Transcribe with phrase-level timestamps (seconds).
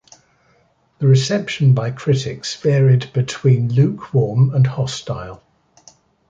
[0.97, 5.43] The reception by critics varied between lukewarm and hostile.